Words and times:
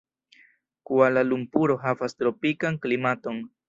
Kuala-Lumpuro 0.91 1.79
havas 1.87 2.19
tropikan 2.23 2.85
klimaton. 2.85 3.45